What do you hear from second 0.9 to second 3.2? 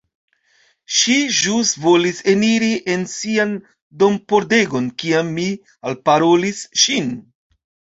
Ŝi ĵus volis eniri en